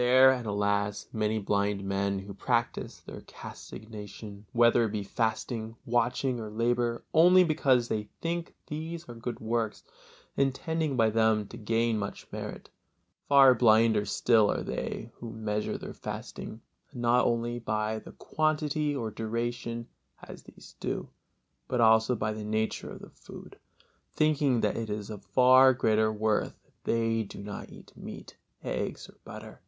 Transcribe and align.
There 0.00 0.30
are, 0.30 0.46
alas! 0.46 1.08
many 1.12 1.40
blind 1.40 1.82
men, 1.82 2.20
who 2.20 2.32
practise 2.32 3.00
their 3.00 3.22
castigation, 3.22 4.46
whether 4.52 4.84
it 4.84 4.92
be 4.92 5.02
fasting, 5.02 5.74
watching 5.84 6.38
or 6.38 6.50
labor, 6.50 7.02
only 7.12 7.42
because 7.42 7.88
they 7.88 8.04
think 8.20 8.54
these 8.68 9.08
are 9.08 9.16
good 9.16 9.40
works, 9.40 9.82
intending 10.36 10.96
by 10.96 11.10
them 11.10 11.48
to 11.48 11.56
gain 11.56 11.98
much 11.98 12.30
merit. 12.30 12.70
Far 13.26 13.56
blinder 13.56 14.04
still 14.04 14.48
are 14.52 14.62
they 14.62 15.10
who 15.14 15.32
measure 15.32 15.76
their 15.76 15.94
fasting 15.94 16.60
not 16.94 17.24
only 17.26 17.58
by 17.58 17.98
the 17.98 18.12
quantity 18.12 18.94
or 18.94 19.10
duration, 19.10 19.88
as 20.22 20.44
these 20.44 20.76
do, 20.78 21.08
but 21.66 21.80
also 21.80 22.14
by 22.14 22.32
the 22.32 22.44
nature 22.44 22.90
of 22.92 23.00
the 23.00 23.10
food, 23.10 23.58
thinking 24.14 24.60
that 24.60 24.76
it 24.76 24.90
is 24.90 25.10
of 25.10 25.24
far 25.24 25.74
greater 25.74 26.12
worth 26.12 26.54
if 26.68 26.84
they 26.84 27.24
do 27.24 27.42
not 27.42 27.68
eat 27.70 27.96
meat, 27.96 28.36
eggs 28.62 29.08
or 29.08 29.16
butter. 29.24 29.60